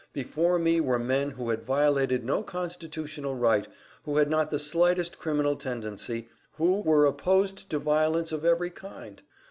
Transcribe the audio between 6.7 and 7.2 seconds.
were